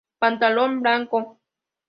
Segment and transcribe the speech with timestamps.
[0.17, 1.17] Pantalón blanco.